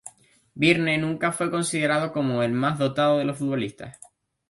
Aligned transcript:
Byrne 0.55 0.97
nunca 0.97 1.31
fue 1.31 1.51
considerado 1.51 2.11
como 2.11 2.41
el 2.41 2.53
más 2.53 2.79
dotado 2.79 3.19
de 3.19 3.25
los 3.25 3.37
futbolistas. 3.37 3.99